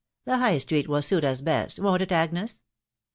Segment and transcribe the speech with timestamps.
[0.25, 2.63] the High Street will suit us best, won't it, Agnes